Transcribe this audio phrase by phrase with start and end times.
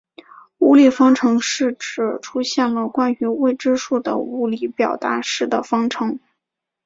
[0.57, 6.19] 无理方程是指出现了关于未知数的无理表达式的方程。